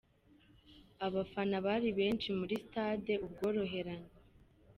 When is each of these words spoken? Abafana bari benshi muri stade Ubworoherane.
Abafana 1.07 1.55
bari 1.65 1.89
benshi 1.99 2.27
muri 2.39 2.55
stade 2.65 3.13
Ubworoherane. 3.25 4.09